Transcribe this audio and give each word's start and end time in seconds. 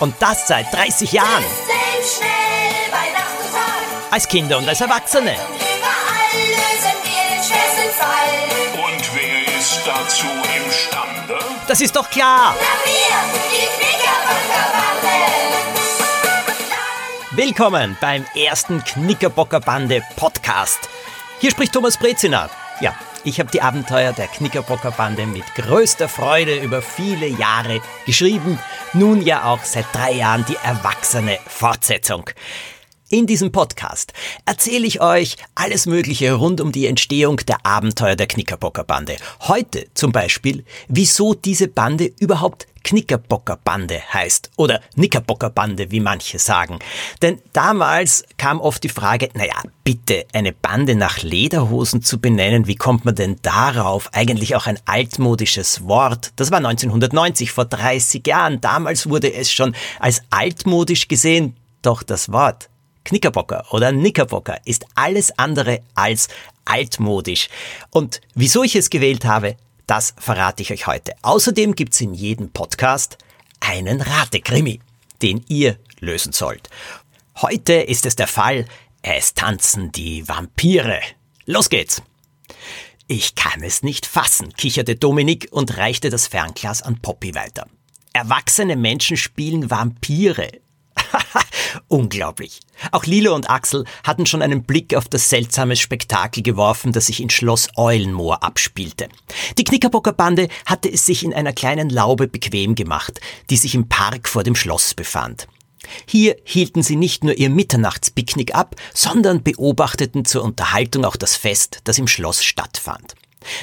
Und 0.00 0.14
das 0.18 0.48
seit 0.48 0.72
30 0.72 1.12
Jahren. 1.12 1.44
schnell 1.44 2.90
bei 2.90 3.10
Nacht 3.12 3.36
und 3.44 3.52
Tag. 3.52 4.10
Als 4.10 4.26
Kinder 4.26 4.56
und 4.56 4.66
als 4.66 4.80
Erwachsene. 4.80 5.32
Überall 5.32 6.40
lösen 6.48 6.96
wir 7.04 7.22
den 7.28 7.44
schwersten 7.44 7.90
Fall. 7.98 8.82
Und 8.82 9.14
wer 9.14 9.58
ist 9.60 9.80
dazu 9.84 10.26
imstande? 10.64 11.38
Das 11.68 11.82
ist 11.82 11.94
doch 11.94 12.08
klar. 12.08 12.54
Na 12.58 12.66
wir, 12.82 13.16
die 13.50 13.66
Knickerbockerbande. 13.76 15.16
Willkommen 17.32 17.98
beim 18.00 18.24
ersten 18.34 18.82
Knickerbockerbande 18.82 20.02
Podcast. 20.16 20.88
Hier 21.40 21.50
spricht 21.50 21.74
Thomas 21.74 21.98
Brezina. 21.98 22.48
Ja, 22.80 22.94
ich 23.24 23.38
habe 23.40 23.50
die 23.50 23.62
Abenteuer 23.62 24.12
der 24.12 24.26
Knickerbockerbande 24.28 25.26
mit 25.26 25.44
größter 25.54 26.08
Freude 26.08 26.58
über 26.58 26.82
viele 26.82 27.26
Jahre 27.26 27.80
geschrieben. 28.06 28.58
Nun 28.92 29.22
ja 29.22 29.44
auch 29.44 29.62
seit 29.62 29.86
drei 29.92 30.12
Jahren 30.12 30.44
die 30.48 30.56
erwachsene 30.62 31.38
Fortsetzung. 31.46 32.30
In 33.12 33.26
diesem 33.26 33.50
Podcast 33.50 34.12
erzähle 34.46 34.86
ich 34.86 35.00
euch 35.00 35.34
alles 35.56 35.86
Mögliche 35.86 36.32
rund 36.34 36.60
um 36.60 36.70
die 36.70 36.86
Entstehung 36.86 37.38
der 37.38 37.66
Abenteuer 37.66 38.14
der 38.14 38.28
Knickerbockerbande. 38.28 39.16
Heute 39.48 39.88
zum 39.94 40.12
Beispiel, 40.12 40.64
wieso 40.86 41.34
diese 41.34 41.66
Bande 41.66 42.12
überhaupt 42.20 42.68
Knickerbockerbande 42.84 44.00
heißt 44.12 44.52
oder 44.56 44.80
Knickerbockerbande, 44.94 45.90
wie 45.90 45.98
manche 45.98 46.38
sagen. 46.38 46.78
Denn 47.20 47.42
damals 47.52 48.24
kam 48.36 48.60
oft 48.60 48.84
die 48.84 48.88
Frage, 48.88 49.28
naja, 49.34 49.60
bitte 49.82 50.26
eine 50.32 50.52
Bande 50.52 50.94
nach 50.94 51.20
Lederhosen 51.20 52.02
zu 52.02 52.20
benennen, 52.20 52.68
wie 52.68 52.76
kommt 52.76 53.04
man 53.04 53.16
denn 53.16 53.38
darauf? 53.42 54.08
Eigentlich 54.12 54.54
auch 54.54 54.68
ein 54.68 54.78
altmodisches 54.84 55.84
Wort. 55.88 56.30
Das 56.36 56.52
war 56.52 56.58
1990, 56.58 57.50
vor 57.50 57.64
30 57.64 58.24
Jahren. 58.24 58.60
Damals 58.60 59.08
wurde 59.08 59.34
es 59.34 59.50
schon 59.50 59.74
als 59.98 60.22
altmodisch 60.30 61.08
gesehen, 61.08 61.56
doch 61.82 62.04
das 62.04 62.30
Wort 62.30 62.70
Knickerbocker 63.10 63.64
oder 63.72 63.92
Knickerbocker 63.92 64.60
ist 64.64 64.86
alles 64.94 65.36
andere 65.38 65.80
als 65.94 66.28
altmodisch. 66.64 67.48
Und 67.90 68.20
wieso 68.34 68.62
ich 68.62 68.76
es 68.76 68.88
gewählt 68.88 69.24
habe, 69.24 69.56
das 69.86 70.14
verrate 70.16 70.62
ich 70.62 70.72
euch 70.72 70.86
heute. 70.86 71.12
Außerdem 71.22 71.74
gibt's 71.74 72.00
in 72.00 72.14
jedem 72.14 72.50
Podcast 72.50 73.18
einen 73.58 74.00
Ratekrimi, 74.00 74.80
den 75.22 75.44
ihr 75.48 75.76
lösen 75.98 76.32
sollt. 76.32 76.70
Heute 77.36 77.74
ist 77.74 78.06
es 78.06 78.14
der 78.14 78.28
Fall, 78.28 78.66
es 79.02 79.34
tanzen 79.34 79.90
die 79.90 80.28
Vampire. 80.28 81.00
Los 81.46 81.68
geht's! 81.68 82.02
Ich 83.08 83.34
kann 83.34 83.64
es 83.64 83.82
nicht 83.82 84.06
fassen, 84.06 84.52
kicherte 84.52 84.94
Dominik 84.94 85.48
und 85.50 85.76
reichte 85.76 86.10
das 86.10 86.28
Fernglas 86.28 86.82
an 86.82 87.00
Poppy 87.00 87.34
weiter. 87.34 87.66
Erwachsene 88.12 88.76
Menschen 88.76 89.16
spielen 89.16 89.68
Vampire. 89.70 90.48
Unglaublich. 91.88 92.60
Auch 92.92 93.04
Lilo 93.04 93.34
und 93.34 93.50
Axel 93.50 93.84
hatten 94.04 94.26
schon 94.26 94.42
einen 94.42 94.64
Blick 94.64 94.94
auf 94.94 95.08
das 95.08 95.28
seltsame 95.28 95.76
Spektakel 95.76 96.42
geworfen, 96.42 96.92
das 96.92 97.06
sich 97.06 97.20
in 97.20 97.30
Schloss 97.30 97.68
Eulenmoor 97.76 98.42
abspielte. 98.42 99.08
Die 99.58 99.64
Knickerbockerbande 99.64 100.48
hatte 100.66 100.90
es 100.90 101.06
sich 101.06 101.24
in 101.24 101.34
einer 101.34 101.52
kleinen 101.52 101.90
Laube 101.90 102.28
bequem 102.28 102.74
gemacht, 102.74 103.20
die 103.50 103.56
sich 103.56 103.74
im 103.74 103.88
Park 103.88 104.28
vor 104.28 104.42
dem 104.42 104.54
Schloss 104.54 104.94
befand. 104.94 105.48
Hier 106.06 106.36
hielten 106.44 106.82
sie 106.82 106.96
nicht 106.96 107.24
nur 107.24 107.36
ihr 107.36 107.50
Mitternachtspicknick 107.50 108.54
ab, 108.54 108.76
sondern 108.94 109.42
beobachteten 109.42 110.24
zur 110.24 110.44
Unterhaltung 110.44 111.04
auch 111.04 111.16
das 111.16 111.36
Fest, 111.36 111.80
das 111.84 111.98
im 111.98 112.06
Schloss 112.06 112.44
stattfand. 112.44 113.14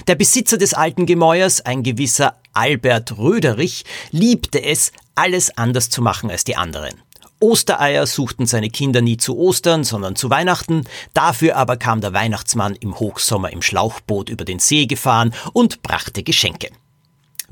Der 0.08 0.16
Besitzer 0.16 0.58
des 0.58 0.74
alten 0.74 1.06
Gemäuers, 1.06 1.62
ein 1.62 1.84
gewisser 1.84 2.40
Albert 2.54 3.18
Röderich, 3.18 3.86
liebte 4.12 4.64
es, 4.64 4.92
alles 5.16 5.56
anders 5.58 5.90
zu 5.90 6.02
machen 6.02 6.32
als 6.32 6.44
die 6.44 6.56
anderen. 6.56 6.94
Ostereier 7.40 8.08
suchten 8.08 8.48
seine 8.48 8.70
Kinder 8.70 9.02
nie 9.02 9.18
zu 9.18 9.38
Ostern, 9.38 9.84
sondern 9.84 10.16
zu 10.16 10.30
Weihnachten. 10.30 10.86
Dafür 11.14 11.56
aber 11.56 11.78
kam 11.78 12.02
der 12.02 12.14
Weihnachtsmann 12.14 12.76
im 12.76 13.00
Hochsommer 13.00 13.52
im 13.52 13.62
Schlauchboot 13.62 14.30
über 14.30 14.44
den 14.44 14.60
See 14.60 14.88
gefahren 14.88 15.34
und 15.54 15.84
brachte 15.84 16.24
Geschenke. 16.24 16.70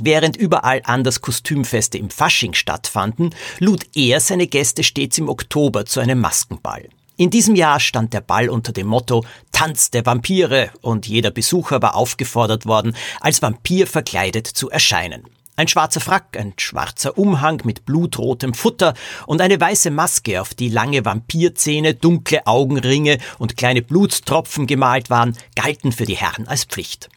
Während 0.01 0.35
überall 0.35 0.81
anders 0.84 1.22
Kostümfeste 1.22 1.97
im 1.97 2.09
Fasching 2.09 2.53
stattfanden, 2.53 3.34
lud 3.59 3.85
er 3.95 4.19
seine 4.19 4.47
Gäste 4.47 4.84
stets 4.84 5.18
im 5.18 5.29
Oktober 5.29 5.85
zu 5.85 6.00
einem 6.00 6.19
Maskenball. 6.19 6.90
In 7.18 7.29
diesem 7.29 7.56
Jahr 7.56 7.79
stand 7.79 8.13
der 8.13 8.19
Ball 8.19 8.50
unter 8.50 8.74
dem 8.74 8.88
Motto 8.88 9.24
Tanz 9.53 9.90
der 9.90 10.06
Vampire 10.06 10.69
und 10.81 11.07
jeder 11.07 11.31
Besucher 11.31 11.81
war 11.81 11.95
aufgefordert 11.95 12.66
worden, 12.66 12.94
als 13.22 13.41
Vampir 13.41 13.88
verkleidet 13.88 14.47
zu 14.47 14.69
erscheinen. 14.69 15.24
Ein 15.57 15.69
schwarzer 15.69 16.01
Frack, 16.01 16.35
ein 16.38 16.53
schwarzer 16.57 17.17
Umhang 17.17 17.61
mit 17.63 17.85
blutrotem 17.85 18.53
Futter 18.53 18.93
und 19.25 19.39
eine 19.39 19.59
weiße 19.59 19.89
Maske, 19.89 20.41
auf 20.41 20.53
die 20.53 20.67
lange 20.67 21.05
Vampirzähne, 21.05 21.93
dunkle 21.93 22.45
Augenringe 22.45 23.19
und 23.39 23.55
kleine 23.55 23.81
Blutstropfen 23.81 24.67
gemalt 24.67 25.09
waren, 25.09 25.38
galten 25.55 25.94
für 25.94 26.05
die 26.05 26.17
Herren 26.17 26.47
als 26.47 26.65
Pflicht. 26.65 27.09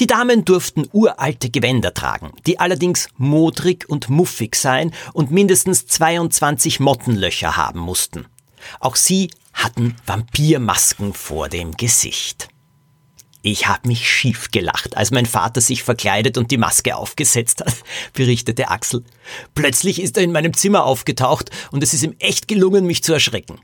Die 0.00 0.08
Damen 0.08 0.44
durften 0.44 0.88
uralte 0.92 1.48
Gewänder 1.48 1.94
tragen, 1.94 2.32
die 2.44 2.58
allerdings 2.58 3.08
modrig 3.16 3.88
und 3.88 4.08
muffig 4.08 4.56
sein 4.56 4.92
und 5.12 5.30
mindestens 5.30 5.86
22 5.86 6.80
Mottenlöcher 6.80 7.56
haben 7.56 7.78
mussten. 7.78 8.26
Auch 8.80 8.96
sie 8.96 9.30
hatten 9.52 9.94
Vampirmasken 10.06 11.12
vor 11.12 11.48
dem 11.48 11.76
Gesicht. 11.76 12.48
Ich 13.42 13.68
habe 13.68 13.88
mich 13.88 14.08
schief 14.08 14.50
gelacht, 14.50 14.96
als 14.96 15.10
mein 15.10 15.24
Vater 15.24 15.60
sich 15.60 15.82
verkleidet 15.82 16.36
und 16.36 16.50
die 16.50 16.58
Maske 16.58 16.96
aufgesetzt 16.96 17.60
hat, 17.60 17.74
berichtete 18.12 18.68
Axel. 18.68 19.02
Plötzlich 19.54 20.00
ist 20.00 20.16
er 20.16 20.22
in 20.22 20.32
meinem 20.32 20.52
Zimmer 20.52 20.84
aufgetaucht 20.84 21.50
und 21.70 21.82
es 21.82 21.94
ist 21.94 22.02
ihm 22.02 22.14
echt 22.18 22.48
gelungen, 22.48 22.86
mich 22.86 23.02
zu 23.02 23.14
erschrecken. 23.14 23.58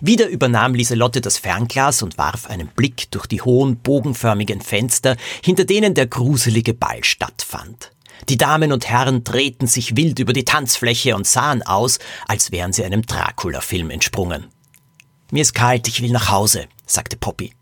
Wieder 0.00 0.28
übernahm 0.28 0.74
Lieselotte 0.74 1.20
das 1.20 1.38
Fernglas 1.38 2.02
und 2.02 2.18
warf 2.18 2.46
einen 2.46 2.68
Blick 2.68 3.10
durch 3.10 3.26
die 3.26 3.42
hohen, 3.42 3.78
bogenförmigen 3.78 4.60
Fenster, 4.60 5.16
hinter 5.42 5.64
denen 5.64 5.94
der 5.94 6.06
gruselige 6.06 6.74
Ball 6.74 7.02
stattfand. 7.02 7.90
Die 8.28 8.36
Damen 8.36 8.72
und 8.72 8.88
Herren 8.88 9.24
drehten 9.24 9.66
sich 9.66 9.96
wild 9.96 10.18
über 10.20 10.32
die 10.32 10.44
Tanzfläche 10.44 11.16
und 11.16 11.26
sahen 11.26 11.62
aus, 11.62 11.98
als 12.28 12.52
wären 12.52 12.72
sie 12.72 12.84
einem 12.84 13.02
Dracula-Film 13.02 13.90
entsprungen. 13.90 14.46
Mir 15.32 15.42
ist 15.42 15.54
kalt, 15.54 15.88
ich 15.88 16.02
will 16.02 16.10
nach 16.10 16.28
Hause, 16.28 16.66
sagte 16.86 17.16
Poppy. 17.16 17.52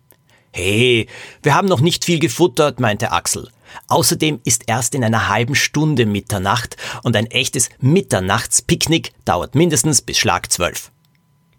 Hey, 0.60 1.06
wir 1.40 1.54
haben 1.54 1.68
noch 1.68 1.80
nicht 1.80 2.04
viel 2.04 2.18
gefuttert, 2.18 2.80
meinte 2.80 3.12
Axel. 3.12 3.48
Außerdem 3.86 4.40
ist 4.42 4.64
erst 4.66 4.96
in 4.96 5.04
einer 5.04 5.28
halben 5.28 5.54
Stunde 5.54 6.04
Mitternacht 6.04 6.76
und 7.04 7.14
ein 7.14 7.26
echtes 7.26 7.68
Mitternachtspicknick 7.78 9.12
dauert 9.24 9.54
mindestens 9.54 10.02
bis 10.02 10.18
Schlag 10.18 10.50
zwölf. 10.50 10.90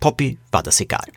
Poppy 0.02 0.38
war 0.52 0.64
das 0.64 0.82
egal. 0.82 1.08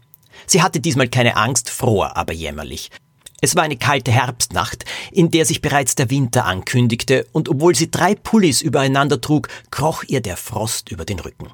Sie 0.47 0.63
hatte 0.63 0.79
diesmal 0.79 1.09
keine 1.09 1.37
Angst, 1.37 1.71
fror 1.71 2.17
aber 2.17 2.33
jämmerlich. 2.33 2.93
Es 3.41 3.57
war 3.57 3.65
eine 3.65 3.77
kalte 3.77 4.13
Herbstnacht, 4.13 4.85
in 5.11 5.33
der 5.33 5.45
sich 5.45 5.61
bereits 5.61 5.97
der 5.97 6.09
Winter 6.09 6.45
ankündigte, 6.45 7.27
und 7.33 7.49
obwohl 7.49 7.75
sie 7.75 7.91
drei 7.91 8.15
Pullis 8.15 8.63
übereinander 8.63 9.21
trug, 9.21 9.49
kroch 9.73 10.05
ihr 10.07 10.21
der 10.21 10.37
Frost 10.37 10.93
über 10.93 11.05
den 11.05 11.19
Rücken. 11.19 11.51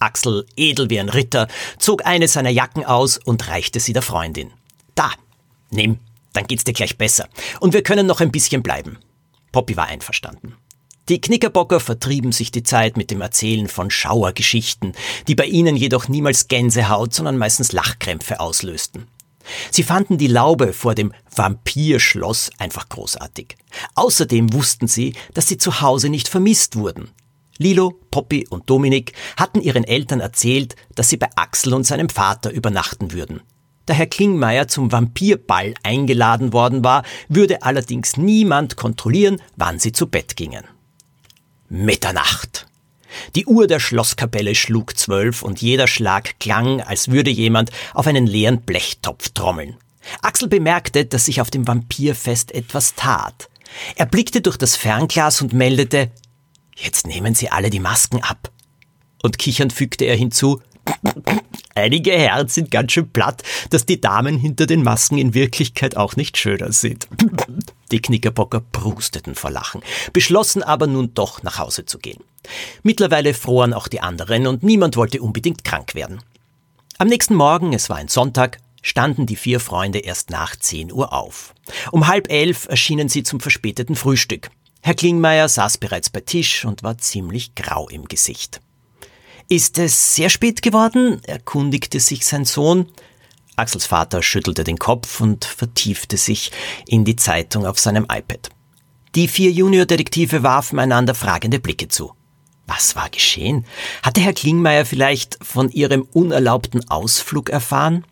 Axel, 0.00 0.44
edel 0.54 0.90
wie 0.90 1.00
ein 1.00 1.08
Ritter, 1.08 1.48
zog 1.78 2.04
eine 2.04 2.28
seiner 2.28 2.50
Jacken 2.50 2.84
aus 2.84 3.16
und 3.16 3.48
reichte 3.48 3.80
sie 3.80 3.94
der 3.94 4.02
Freundin. 4.02 4.50
Da, 4.94 5.10
Nimm, 5.72 5.98
dann 6.32 6.46
geht's 6.46 6.64
dir 6.64 6.72
gleich 6.72 6.98
besser. 6.98 7.28
Und 7.60 7.72
wir 7.72 7.82
können 7.82 8.06
noch 8.06 8.20
ein 8.20 8.30
bisschen 8.30 8.62
bleiben. 8.62 8.98
Poppy 9.52 9.76
war 9.76 9.86
einverstanden. 9.86 10.54
Die 11.08 11.20
Knickerbocker 11.20 11.80
vertrieben 11.80 12.30
sich 12.30 12.52
die 12.52 12.62
Zeit 12.62 12.96
mit 12.96 13.10
dem 13.10 13.20
Erzählen 13.20 13.68
von 13.68 13.90
Schauergeschichten, 13.90 14.92
die 15.26 15.34
bei 15.34 15.46
ihnen 15.46 15.76
jedoch 15.76 16.08
niemals 16.08 16.46
Gänsehaut, 16.46 17.12
sondern 17.12 17.38
meistens 17.38 17.72
Lachkrämpfe 17.72 18.38
auslösten. 18.38 19.08
Sie 19.72 19.82
fanden 19.82 20.18
die 20.18 20.28
Laube 20.28 20.72
vor 20.72 20.94
dem 20.94 21.12
Vampirschloss 21.34 22.50
einfach 22.58 22.88
großartig. 22.88 23.56
Außerdem 23.96 24.52
wussten 24.52 24.86
sie, 24.86 25.14
dass 25.34 25.48
sie 25.48 25.58
zu 25.58 25.80
Hause 25.80 26.08
nicht 26.08 26.28
vermisst 26.28 26.76
wurden. 26.76 27.10
Lilo, 27.58 27.98
Poppy 28.10 28.46
und 28.48 28.70
Dominik 28.70 29.12
hatten 29.36 29.60
ihren 29.60 29.84
Eltern 29.84 30.20
erzählt, 30.20 30.76
dass 30.94 31.08
sie 31.08 31.16
bei 31.16 31.28
Axel 31.34 31.74
und 31.74 31.84
seinem 31.84 32.08
Vater 32.08 32.50
übernachten 32.50 33.12
würden. 33.12 33.42
Da 33.86 33.94
Herr 33.94 34.06
Klingmeier 34.06 34.68
zum 34.68 34.92
Vampirball 34.92 35.74
eingeladen 35.82 36.52
worden 36.52 36.84
war, 36.84 37.02
würde 37.28 37.62
allerdings 37.62 38.16
niemand 38.16 38.76
kontrollieren, 38.76 39.40
wann 39.56 39.78
sie 39.78 39.92
zu 39.92 40.06
Bett 40.06 40.36
gingen. 40.36 40.64
Mitternacht. 41.68 42.66
Die 43.34 43.46
Uhr 43.46 43.66
der 43.66 43.80
Schlosskapelle 43.80 44.54
schlug 44.54 44.96
zwölf 44.96 45.42
und 45.42 45.60
jeder 45.60 45.86
Schlag 45.86 46.38
klang, 46.38 46.80
als 46.80 47.10
würde 47.10 47.30
jemand 47.30 47.70
auf 47.94 48.06
einen 48.06 48.26
leeren 48.26 48.62
Blechtopf 48.62 49.30
trommeln. 49.30 49.76
Axel 50.22 50.48
bemerkte, 50.48 51.04
dass 51.04 51.26
sich 51.26 51.40
auf 51.40 51.50
dem 51.50 51.66
Vampirfest 51.66 52.52
etwas 52.52 52.94
tat. 52.94 53.48
Er 53.96 54.06
blickte 54.06 54.40
durch 54.40 54.56
das 54.56 54.76
Fernglas 54.76 55.42
und 55.42 55.52
meldete, 55.52 56.10
Jetzt 56.74 57.06
nehmen 57.06 57.34
Sie 57.34 57.50
alle 57.50 57.70
die 57.70 57.80
Masken 57.80 58.22
ab. 58.22 58.50
Und 59.22 59.38
kichernd 59.38 59.72
fügte 59.72 60.04
er 60.04 60.16
hinzu, 60.16 60.60
Einige 61.74 62.12
Herren 62.12 62.48
sind 62.48 62.70
ganz 62.70 62.92
schön 62.92 63.10
platt, 63.10 63.42
dass 63.70 63.86
die 63.86 64.00
Damen 64.00 64.38
hinter 64.38 64.66
den 64.66 64.82
Masken 64.82 65.18
in 65.18 65.34
Wirklichkeit 65.34 65.96
auch 65.96 66.16
nicht 66.16 66.36
schöner 66.36 66.72
sind. 66.72 67.08
Die 67.90 68.00
Knickerbocker 68.00 68.60
prusteten 68.72 69.34
vor 69.34 69.50
Lachen, 69.50 69.82
beschlossen 70.14 70.62
aber 70.62 70.86
nun 70.86 71.12
doch 71.12 71.42
nach 71.42 71.58
Hause 71.58 71.84
zu 71.84 71.98
gehen. 71.98 72.24
Mittlerweile 72.82 73.34
froren 73.34 73.74
auch 73.74 73.86
die 73.86 74.00
anderen 74.00 74.46
und 74.46 74.62
niemand 74.62 74.96
wollte 74.96 75.20
unbedingt 75.20 75.62
krank 75.62 75.94
werden. 75.94 76.22
Am 76.96 77.08
nächsten 77.08 77.34
Morgen, 77.34 77.74
es 77.74 77.90
war 77.90 77.98
ein 77.98 78.08
Sonntag, 78.08 78.58
standen 78.80 79.26
die 79.26 79.36
vier 79.36 79.60
Freunde 79.60 79.98
erst 79.98 80.30
nach 80.30 80.56
10 80.56 80.90
Uhr 80.90 81.12
auf. 81.12 81.54
Um 81.90 82.06
halb 82.06 82.30
elf 82.30 82.66
erschienen 82.68 83.08
sie 83.08 83.22
zum 83.22 83.40
verspäteten 83.40 83.94
Frühstück. 83.94 84.50
Herr 84.80 84.94
Klingmeier 84.94 85.48
saß 85.48 85.78
bereits 85.78 86.10
bei 86.10 86.20
Tisch 86.20 86.64
und 86.64 86.82
war 86.82 86.98
ziemlich 86.98 87.54
grau 87.54 87.88
im 87.88 88.06
Gesicht. 88.06 88.60
Ist 89.48 89.78
es 89.78 90.14
sehr 90.14 90.30
spät 90.30 90.62
geworden? 90.62 91.22
erkundigte 91.24 92.00
sich 92.00 92.24
sein 92.24 92.44
Sohn. 92.44 92.86
Axels 93.56 93.86
Vater 93.86 94.22
schüttelte 94.22 94.64
den 94.64 94.78
Kopf 94.78 95.20
und 95.20 95.44
vertiefte 95.44 96.16
sich 96.16 96.52
in 96.86 97.04
die 97.04 97.16
Zeitung 97.16 97.66
auf 97.66 97.78
seinem 97.78 98.04
iPad. 98.04 98.50
Die 99.14 99.28
vier 99.28 99.50
Juniordetektive 99.50 100.42
warfen 100.42 100.78
einander 100.78 101.14
fragende 101.14 101.60
Blicke 101.60 101.88
zu. 101.88 102.14
Was 102.66 102.96
war 102.96 103.10
geschehen? 103.10 103.66
Hatte 104.02 104.22
Herr 104.22 104.32
Klingmeier 104.32 104.86
vielleicht 104.86 105.38
von 105.42 105.70
ihrem 105.70 106.02
unerlaubten 106.12 106.88
Ausflug 106.88 107.50
erfahren? 107.50 108.04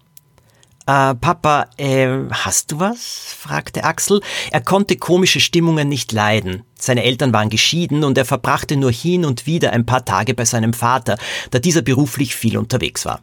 Äh, 0.91 1.15
Papa, 1.15 1.67
äh, 1.77 2.09
hast 2.33 2.73
du 2.73 2.81
was? 2.81 3.37
fragte 3.39 3.85
Axel. 3.85 4.21
Er 4.51 4.61
konnte 4.61 4.97
komische 4.97 5.39
Stimmungen 5.39 5.89
nicht 5.89 6.11
leiden. 6.11 6.65
Seine 6.75 7.05
Eltern 7.05 7.33
waren 7.33 7.49
geschieden 7.49 8.03
und 8.03 8.19
er 8.19 8.25
verbrachte 8.25 8.77
nur 8.77 8.91
hin 8.91 9.25
und 9.25 9.47
wieder 9.47 9.73
ein 9.73 9.87
paar 9.87 10.05
Tage 10.05 10.35
bei 10.35 10.45
seinem 10.45 10.73
Vater, 10.73 11.17
da 11.53 11.61
dieser 11.61 11.83
beruflich 11.83 12.35
viel 12.35 12.59
unterwegs 12.59 13.05
war. 13.05 13.21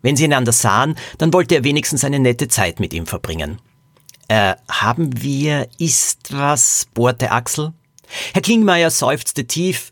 Wenn 0.00 0.14
sie 0.14 0.24
einander 0.24 0.52
sahen, 0.52 0.94
dann 1.16 1.32
wollte 1.32 1.56
er 1.56 1.64
wenigstens 1.64 2.04
eine 2.04 2.20
nette 2.20 2.46
Zeit 2.46 2.78
mit 2.78 2.94
ihm 2.94 3.06
verbringen. 3.06 3.58
Äh, 4.28 4.54
haben 4.70 5.20
wir, 5.20 5.68
ist 5.78 6.32
was? 6.32 6.86
bohrte 6.94 7.32
Axel. 7.32 7.72
Herr 8.32 8.42
Klingmeier 8.42 8.90
seufzte 8.90 9.44
tief 9.44 9.90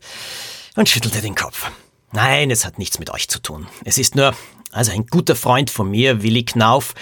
und 0.77 0.87
schüttelte 0.87 1.21
den 1.21 1.35
Kopf. 1.35 1.71
Nein, 2.13 2.51
es 2.51 2.63
hat 2.63 2.79
nichts 2.79 2.99
mit 2.99 3.09
euch 3.09 3.27
zu 3.27 3.39
tun. 3.39 3.67
Es 3.83 3.97
ist 3.97 4.15
nur, 4.15 4.33
also 4.77 4.91
ein 4.91 5.05
guter 5.07 5.35
Freund 5.35 5.69
von 5.69 5.89
mir, 5.89 6.23
Willi 6.23 6.45
Knauf, 6.45 6.93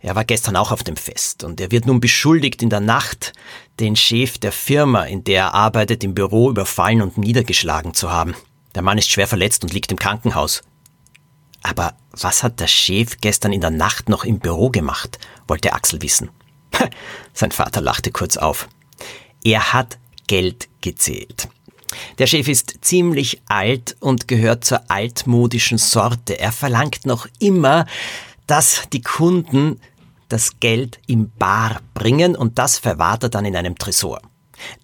er 0.00 0.16
war 0.16 0.24
gestern 0.24 0.56
auch 0.56 0.72
auf 0.72 0.82
dem 0.82 0.96
Fest 0.96 1.44
und 1.44 1.60
er 1.60 1.70
wird 1.70 1.86
nun 1.86 2.00
beschuldigt, 2.00 2.62
in 2.62 2.70
der 2.70 2.80
Nacht 2.80 3.32
den 3.78 3.94
Chef 3.94 4.36
der 4.38 4.52
Firma, 4.52 5.04
in 5.04 5.22
der 5.24 5.42
er 5.42 5.54
arbeitet, 5.54 6.02
im 6.02 6.14
Büro 6.14 6.50
überfallen 6.50 7.02
und 7.02 7.18
niedergeschlagen 7.18 7.94
zu 7.94 8.10
haben. 8.10 8.34
Der 8.74 8.82
Mann 8.82 8.98
ist 8.98 9.10
schwer 9.10 9.28
verletzt 9.28 9.62
und 9.62 9.72
liegt 9.72 9.92
im 9.92 9.98
Krankenhaus. 9.98 10.62
Aber 11.62 11.94
was 12.10 12.42
hat 12.42 12.58
der 12.58 12.66
Chef 12.66 13.18
gestern 13.20 13.52
in 13.52 13.60
der 13.60 13.70
Nacht 13.70 14.08
noch 14.08 14.24
im 14.24 14.40
Büro 14.40 14.70
gemacht? 14.70 15.18
wollte 15.46 15.72
Axel 15.72 16.02
wissen. 16.02 16.30
Sein 17.32 17.52
Vater 17.52 17.80
lachte 17.80 18.10
kurz 18.10 18.36
auf. 18.36 18.68
Er 19.44 19.72
hat 19.72 19.98
Geld 20.26 20.68
gezählt. 20.80 21.48
Der 22.18 22.26
Chef 22.26 22.48
ist 22.48 22.78
ziemlich 22.82 23.42
alt 23.46 23.96
und 24.00 24.28
gehört 24.28 24.64
zur 24.64 24.80
altmodischen 24.88 25.78
Sorte. 25.78 26.38
Er 26.38 26.52
verlangt 26.52 27.06
noch 27.06 27.26
immer, 27.38 27.86
dass 28.46 28.82
die 28.92 29.02
Kunden 29.02 29.80
das 30.28 30.58
Geld 30.60 30.98
im 31.06 31.30
Bar 31.38 31.80
bringen 31.94 32.36
und 32.36 32.58
das 32.58 32.78
verwahrt 32.78 33.22
er 33.24 33.28
dann 33.28 33.44
in 33.44 33.56
einem 33.56 33.76
Tresor. 33.76 34.20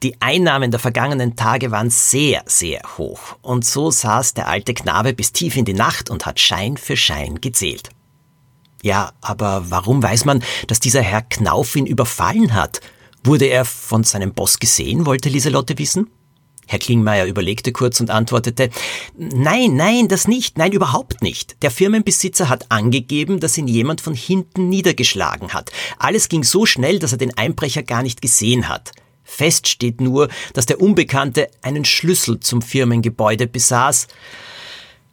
Die 0.02 0.20
Einnahmen 0.20 0.70
der 0.70 0.81
vergangenen 0.81 1.37
Tage 1.37 1.70
waren 1.70 1.90
sehr, 1.90 2.43
sehr 2.46 2.82
hoch, 2.96 3.37
und 3.43 3.64
so 3.64 3.90
saß 3.90 4.34
der 4.34 4.49
alte 4.49 4.75
Knabe 4.75 5.12
bis 5.12 5.32
tief 5.32 5.56
in 5.56 5.64
die 5.64 5.75
Nacht 5.75 6.11
und 6.11 6.26
hat 6.26 6.40
Schein 6.40 6.76
für 6.76 6.96
Schein 6.96 7.40
gezählt. 7.40 7.90
Ja, 8.82 9.12
aber 9.20 9.70
warum 9.70 10.02
weiß 10.02 10.25
man, 10.25 10.43
dass 10.66 10.81
dieser 10.81 11.02
Herr 11.02 11.22
Knauf 11.22 11.75
ihn 11.76 11.87
überfallen 11.87 12.54
hat? 12.54 12.81
Wurde 13.25 13.46
er 13.46 13.64
von 13.64 14.04
seinem 14.04 14.34
Boss 14.34 14.58
gesehen, 14.58 15.06
wollte 15.06 15.28
Lieselotte 15.28 15.78
wissen? 15.78 16.11
Herr 16.70 16.78
Klingmeier 16.78 17.24
überlegte 17.24 17.72
kurz 17.72 17.98
und 17.98 18.10
antwortete, 18.10 18.68
Nein, 19.16 19.74
nein, 19.74 20.06
das 20.06 20.28
nicht, 20.28 20.58
nein, 20.58 20.72
überhaupt 20.72 21.22
nicht. 21.22 21.56
Der 21.62 21.70
Firmenbesitzer 21.70 22.50
hat 22.50 22.70
angegeben, 22.70 23.40
dass 23.40 23.56
ihn 23.56 23.66
jemand 23.66 24.02
von 24.02 24.12
hinten 24.12 24.68
niedergeschlagen 24.68 25.54
hat. 25.54 25.72
Alles 25.98 26.28
ging 26.28 26.44
so 26.44 26.66
schnell, 26.66 26.98
dass 26.98 27.12
er 27.12 27.18
den 27.18 27.36
Einbrecher 27.38 27.82
gar 27.82 28.02
nicht 28.02 28.20
gesehen 28.20 28.68
hat. 28.68 28.92
Fest 29.24 29.66
steht 29.66 30.02
nur, 30.02 30.28
dass 30.52 30.66
der 30.66 30.80
Unbekannte 30.82 31.48
einen 31.62 31.86
Schlüssel 31.86 32.38
zum 32.40 32.60
Firmengebäude 32.60 33.46
besaß 33.46 34.06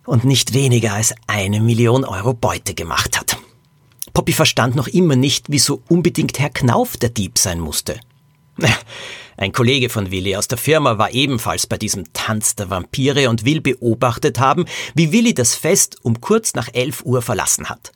und 0.06 0.26
nicht 0.26 0.54
weniger 0.54 0.94
als 0.94 1.16
eine 1.26 1.62
Million 1.62 2.04
Euro 2.04 2.34
Beute 2.34 2.74
gemacht 2.74 3.18
hat. 3.18 3.38
Poppy 4.14 4.34
verstand 4.34 4.76
noch 4.76 4.88
immer 4.88 5.16
nicht, 5.16 5.46
wieso 5.48 5.84
unbedingt 5.88 6.38
Herr 6.38 6.50
Knauf 6.50 6.98
der 6.98 7.10
Dieb 7.10 7.38
sein 7.38 7.62
musste. 7.62 8.00
Ein 9.38 9.52
Kollege 9.52 9.90
von 9.90 10.12
Willi 10.12 10.36
aus 10.36 10.48
der 10.48 10.58
Firma 10.58 10.98
war 10.98 11.14
ebenfalls 11.14 11.68
bei 11.68 11.78
diesem 11.78 12.14
Tanz 12.14 12.56
der 12.56 12.70
Vampire 12.70 13.30
und 13.30 13.44
will 13.44 13.60
beobachtet 13.60 14.40
haben, 14.40 14.66
wie 14.94 15.12
Willi 15.12 15.34
das 15.34 15.56
Fest 15.56 15.98
um 16.04 16.22
kurz 16.22 16.54
nach 16.54 16.70
elf 16.74 17.04
Uhr 17.04 17.22
verlassen 17.22 17.68
hat. 17.68 17.92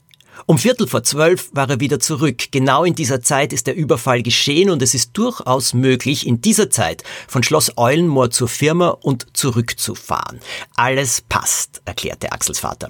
Um 0.45 0.57
Viertel 0.57 0.88
vor 0.88 1.03
zwölf 1.03 1.50
war 1.53 1.69
er 1.69 1.79
wieder 1.79 2.00
zurück. 2.00 2.51
Genau 2.51 2.83
in 2.83 2.95
dieser 2.95 3.21
Zeit 3.21 3.53
ist 3.53 3.67
der 3.67 3.75
Überfall 3.75 4.23
geschehen 4.23 4.69
und 4.69 4.81
es 4.81 4.94
ist 4.94 5.11
durchaus 5.13 5.73
möglich, 5.73 6.25
in 6.25 6.41
dieser 6.41 6.69
Zeit 6.69 7.03
von 7.27 7.44
Schloss 7.44 7.77
Eulenmoor 7.77 8.31
zur 8.31 8.47
Firma 8.47 8.89
und 8.89 9.27
zurückzufahren. 9.35 10.39
Alles 10.75 11.21
passt, 11.21 11.81
erklärte 11.85 12.31
Axels 12.31 12.59
Vater. 12.59 12.89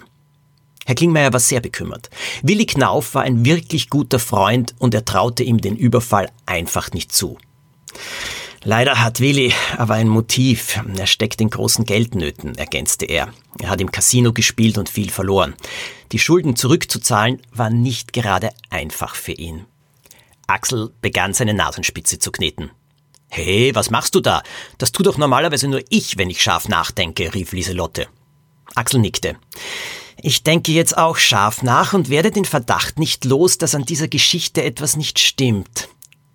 Herr 0.85 0.95
Klingmeier 0.95 1.33
war 1.33 1.39
sehr 1.39 1.59
bekümmert. 1.59 2.09
Willi 2.41 2.65
Knauf 2.65 3.13
war 3.13 3.23
ein 3.23 3.45
wirklich 3.45 3.89
guter 3.89 4.19
Freund 4.19 4.73
und 4.79 4.93
er 4.93 5.05
traute 5.05 5.43
ihm 5.43 5.59
den 5.59 5.75
Überfall 5.75 6.31
einfach 6.45 6.91
nicht 6.93 7.11
zu. 7.11 7.37
Leider 8.63 9.01
hat 9.01 9.21
Willi 9.21 9.53
aber 9.77 9.93
ein 9.93 10.09
Motiv. 10.09 10.81
Er 10.97 11.07
steckt 11.07 11.39
in 11.39 11.49
großen 11.49 11.85
Geldnöten, 11.85 12.55
ergänzte 12.55 13.05
er. 13.05 13.29
Er 13.59 13.69
hat 13.69 13.79
im 13.79 13.91
Casino 13.91 14.33
gespielt 14.33 14.77
und 14.77 14.89
viel 14.89 15.09
verloren. 15.09 15.55
Die 16.11 16.19
Schulden 16.19 16.55
zurückzuzahlen 16.55 17.41
war 17.51 17.69
nicht 17.69 18.11
gerade 18.11 18.49
einfach 18.69 19.15
für 19.15 19.31
ihn. 19.31 19.65
Axel 20.47 20.91
begann 21.01 21.33
seine 21.33 21.53
Nasenspitze 21.53 22.19
zu 22.19 22.31
kneten. 22.31 22.71
Hey, 23.29 23.73
was 23.75 23.91
machst 23.91 24.15
du 24.15 24.19
da? 24.19 24.41
Das 24.77 24.91
tu 24.91 25.03
doch 25.03 25.17
normalerweise 25.17 25.67
nur 25.67 25.81
ich, 25.89 26.17
wenn 26.17 26.29
ich 26.29 26.41
scharf 26.41 26.67
nachdenke, 26.67 27.33
rief 27.33 27.51
Lieselotte. 27.51 28.07
Axel 28.75 28.99
nickte. 28.99 29.37
Ich 30.21 30.43
denke 30.43 30.71
jetzt 30.71 30.97
auch 30.97 31.17
scharf 31.17 31.61
nach 31.61 31.93
und 31.93 32.09
werde 32.09 32.31
den 32.31 32.45
Verdacht 32.45 32.99
nicht 32.99 33.23
los, 33.23 33.57
dass 33.57 33.75
an 33.75 33.85
dieser 33.85 34.07
Geschichte 34.07 34.63
etwas 34.63 34.97
nicht 34.97 35.19
stimmt. 35.19 35.87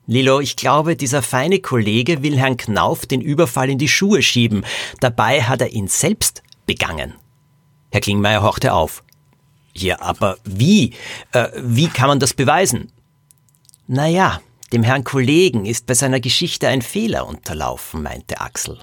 Lilo, 0.06 0.41
ich 0.41 0.56
glaube, 0.56 0.97
dieser 0.97 1.23
feine 1.23 1.61
Kollege 1.61 2.23
will 2.23 2.37
Herrn 2.37 2.56
Knauf 2.56 3.06
den 3.06 3.21
Überfall 3.21 3.71
in 3.71 3.79
die 3.79 3.89
Schuhe 3.89 4.23
schieben. 4.23 4.65
Dabei 5.01 5.43
hat 5.43 5.61
er 5.62 5.73
ihn 5.73 5.89
selbst 5.89 6.43
begangen. 6.67 7.15
Herr 7.91 8.01
Klingmeier 8.01 8.43
horchte 8.43 8.75
auf. 8.75 9.03
Ja, 9.73 10.01
aber 10.01 10.39
wie? 10.44 10.93
Äh, 11.32 11.49
wie 11.56 11.89
kann 11.89 12.08
man 12.08 12.20
das 12.20 12.34
beweisen? 12.34 12.93
Naja, 13.87 14.41
dem 14.73 14.82
Herrn 14.82 15.05
Kollegen 15.05 15.67
ist 15.67 15.87
bei 15.87 15.94
seiner 15.94 16.20
Geschichte 16.20 16.69
ein 16.69 16.82
Fehler 16.82 17.27
unterlaufen, 17.27 18.03
meinte 18.03 18.41
Axel. 18.41 18.79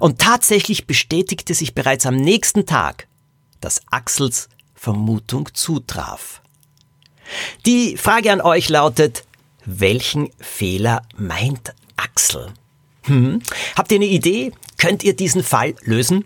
Und 0.00 0.20
tatsächlich 0.20 0.86
bestätigte 0.86 1.54
sich 1.54 1.74
bereits 1.74 2.06
am 2.06 2.16
nächsten 2.16 2.66
Tag, 2.66 3.08
dass 3.60 3.82
Axels 3.90 4.48
Vermutung 4.74 5.48
zutraf. 5.52 6.42
Die 7.66 7.96
Frage 7.96 8.32
an 8.32 8.40
euch 8.40 8.68
lautet, 8.68 9.24
welchen 9.64 10.30
Fehler 10.38 11.02
meint 11.16 11.74
Axel? 11.96 12.52
Hm? 13.02 13.40
Habt 13.76 13.92
ihr 13.92 13.96
eine 13.96 14.06
Idee? 14.06 14.52
Könnt 14.78 15.02
ihr 15.02 15.14
diesen 15.14 15.42
Fall 15.42 15.74
lösen? 15.82 16.24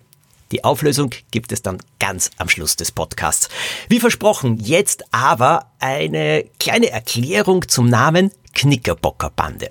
Die 0.53 0.63
Auflösung 0.63 1.11
gibt 1.31 1.51
es 1.53 1.63
dann 1.63 1.79
ganz 1.99 2.31
am 2.37 2.49
Schluss 2.49 2.77
des 2.77 2.93
Podcasts. 2.93 3.49
Wie 3.89 3.99
versprochen, 3.99 4.59
jetzt 4.59 5.05
aber 5.13 5.73
eine 5.81 6.45
kleine 6.61 6.91
Erklärung 6.91 7.67
zum 7.69 7.89
Namen 7.89 8.31
Knickerbockerbande. 8.53 9.71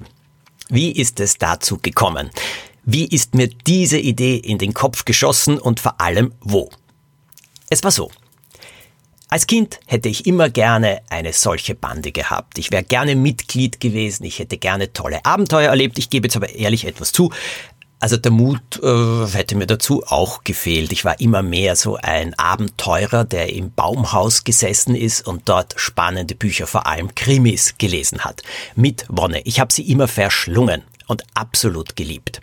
Wie 0.70 0.92
ist 0.92 1.20
es 1.20 1.38
dazu 1.38 1.78
gekommen? 1.78 2.32
Wie 2.84 3.06
ist 3.06 3.34
mir 3.34 3.48
diese 3.48 3.98
Idee 3.98 4.36
in 4.36 4.58
den 4.58 4.74
Kopf 4.74 5.06
geschossen 5.06 5.58
und 5.58 5.80
vor 5.80 6.02
allem 6.02 6.34
wo? 6.42 6.70
Es 7.70 7.84
war 7.84 7.92
so. 7.92 8.12
Als 9.34 9.48
Kind 9.48 9.80
hätte 9.88 10.10
ich 10.10 10.28
immer 10.28 10.52
gerne 10.52 11.02
eine 11.10 11.34
solche 11.34 11.74
Bande 11.74 12.12
gehabt. 12.12 12.60
Ich 12.60 12.70
wäre 12.70 12.84
gerne 12.84 13.16
Mitglied 13.16 13.80
gewesen, 13.80 14.26
ich 14.26 14.38
hätte 14.38 14.60
gerne 14.60 14.94
tolle 14.94 15.26
Abenteuer 15.26 15.72
erlebt. 15.72 15.98
Ich 15.98 16.12
gebe 16.12 16.28
jetzt 16.28 16.36
aber 16.36 16.54
ehrlich 16.54 16.86
etwas 16.86 17.12
zu. 17.14 17.32
Also 18.00 18.16
der 18.16 18.32
Mut 18.32 18.80
äh, 18.84 19.26
hätte 19.26 19.56
mir 19.56 19.66
dazu 19.66 20.04
auch 20.06 20.44
gefehlt. 20.44 20.92
Ich 20.92 21.04
war 21.04 21.20
immer 21.20 21.42
mehr 21.42 21.76
so 21.76 21.96
ein 21.96 22.36
Abenteurer, 22.36 23.24
der 23.24 23.52
im 23.52 23.72
Baumhaus 23.72 24.44
gesessen 24.44 24.94
ist 24.94 25.26
und 25.26 25.50
dort 25.50 25.74
spannende 25.78 26.36
Bücher, 26.36 26.68
vor 26.68 26.86
allem 26.86 27.16
Krimis, 27.16 27.80
gelesen 27.80 28.20
hat. 28.20 28.44
Mit 28.76 29.04
Wonne. 29.10 29.42
Ich 29.46 29.60
habe 29.60 29.74
sie 29.74 29.90
immer 29.90 30.08
verschlungen 30.08 30.84
und 31.08 31.24
absolut 31.34 31.96
geliebt. 31.96 32.40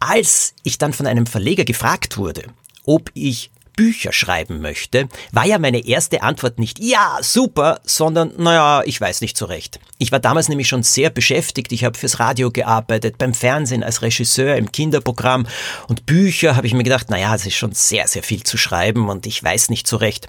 Als 0.00 0.52
ich 0.64 0.76
dann 0.76 0.92
von 0.92 1.06
einem 1.06 1.24
Verleger 1.24 1.64
gefragt 1.64 2.18
wurde, 2.18 2.42
ob 2.84 3.10
ich 3.14 3.50
Bücher 3.76 4.12
schreiben 4.12 4.60
möchte, 4.60 5.08
war 5.32 5.46
ja 5.46 5.58
meine 5.58 5.86
erste 5.86 6.22
Antwort 6.22 6.58
nicht 6.58 6.78
ja, 6.78 7.18
super, 7.20 7.80
sondern 7.84 8.32
naja, 8.38 8.82
ich 8.86 9.00
weiß 9.00 9.20
nicht 9.20 9.36
so 9.36 9.44
recht. 9.44 9.78
Ich 9.98 10.10
war 10.10 10.18
damals 10.18 10.48
nämlich 10.48 10.68
schon 10.68 10.82
sehr 10.82 11.10
beschäftigt. 11.10 11.72
Ich 11.72 11.84
habe 11.84 11.98
fürs 11.98 12.18
Radio 12.18 12.50
gearbeitet, 12.50 13.18
beim 13.18 13.34
Fernsehen 13.34 13.84
als 13.84 14.02
Regisseur, 14.02 14.56
im 14.56 14.72
Kinderprogramm 14.72 15.46
und 15.88 16.06
Bücher 16.06 16.56
habe 16.56 16.66
ich 16.66 16.74
mir 16.74 16.82
gedacht, 16.82 17.10
naja, 17.10 17.34
es 17.34 17.46
ist 17.46 17.54
schon 17.54 17.72
sehr, 17.72 18.08
sehr 18.08 18.22
viel 18.22 18.42
zu 18.42 18.56
schreiben 18.56 19.08
und 19.08 19.26
ich 19.26 19.44
weiß 19.44 19.68
nicht 19.68 19.86
so 19.86 19.96
recht. 19.96 20.28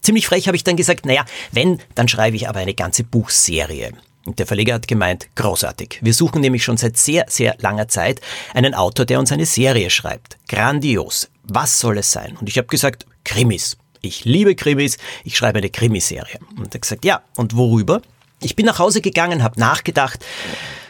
Ziemlich 0.00 0.26
frech 0.26 0.46
habe 0.48 0.56
ich 0.56 0.64
dann 0.64 0.76
gesagt, 0.76 1.06
naja, 1.06 1.24
wenn, 1.52 1.80
dann 1.94 2.08
schreibe 2.08 2.36
ich 2.36 2.48
aber 2.48 2.60
eine 2.60 2.74
ganze 2.74 3.04
Buchserie. 3.04 3.92
Und 4.28 4.38
der 4.38 4.46
Verleger 4.46 4.74
hat 4.74 4.88
gemeint, 4.88 5.28
großartig. 5.36 6.00
Wir 6.02 6.12
suchen 6.12 6.42
nämlich 6.42 6.62
schon 6.62 6.76
seit 6.76 6.98
sehr, 6.98 7.24
sehr 7.28 7.56
langer 7.60 7.88
Zeit 7.88 8.20
einen 8.52 8.74
Autor, 8.74 9.06
der 9.06 9.18
uns 9.18 9.32
eine 9.32 9.46
Serie 9.46 9.88
schreibt. 9.88 10.36
Grandios. 10.48 11.30
Was 11.48 11.80
soll 11.80 11.98
es 11.98 12.12
sein? 12.12 12.36
Und 12.36 12.48
ich 12.48 12.58
habe 12.58 12.68
gesagt, 12.68 13.06
Krimis. 13.24 13.76
Ich 14.00 14.24
liebe 14.24 14.54
Krimis. 14.54 14.98
Ich 15.24 15.36
schreibe 15.36 15.58
eine 15.58 15.70
Krimiserie. 15.70 16.38
Und 16.56 16.74
er 16.74 16.80
gesagt, 16.80 17.04
ja, 17.04 17.22
und 17.36 17.56
worüber? 17.56 18.02
Ich 18.40 18.54
bin 18.54 18.66
nach 18.66 18.78
Hause 18.78 19.00
gegangen, 19.00 19.42
habe 19.42 19.58
nachgedacht. 19.58 20.24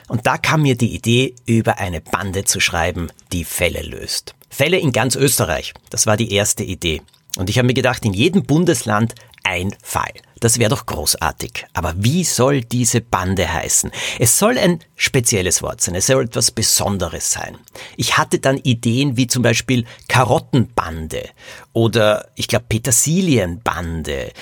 Und 0.08 0.26
da 0.26 0.36
kam 0.36 0.62
mir 0.62 0.76
die 0.76 0.94
Idee, 0.94 1.34
über 1.46 1.78
eine 1.78 2.00
Bande 2.00 2.44
zu 2.44 2.60
schreiben, 2.60 3.08
die 3.32 3.44
Fälle 3.44 3.82
löst. 3.82 4.34
Fälle 4.50 4.78
in 4.78 4.92
ganz 4.92 5.16
Österreich. 5.16 5.74
Das 5.90 6.06
war 6.06 6.16
die 6.16 6.32
erste 6.32 6.64
Idee. 6.64 7.02
Und 7.36 7.50
ich 7.50 7.58
habe 7.58 7.66
mir 7.66 7.74
gedacht, 7.74 8.04
in 8.04 8.14
jedem 8.14 8.42
Bundesland 8.44 9.14
ein 9.44 9.74
Fall. 9.82 10.12
Das 10.40 10.58
wäre 10.58 10.70
doch 10.70 10.86
großartig. 10.86 11.66
Aber 11.72 11.94
wie 11.96 12.24
soll 12.24 12.62
diese 12.62 13.00
Bande 13.00 13.52
heißen? 13.52 13.90
Es 14.18 14.38
soll 14.38 14.58
ein 14.58 14.80
spezielles 14.96 15.62
Wort 15.62 15.80
sein. 15.80 15.94
Es 15.94 16.06
soll 16.06 16.24
etwas 16.24 16.50
Besonderes 16.50 17.32
sein. 17.32 17.58
Ich 17.96 18.18
hatte 18.18 18.38
dann 18.38 18.58
Ideen 18.58 19.16
wie 19.16 19.26
zum 19.26 19.42
Beispiel 19.42 19.84
Karottenbande 20.08 21.28
oder 21.72 22.28
ich 22.34 22.48
glaube 22.48 22.66
Petersilienbande. 22.68 24.32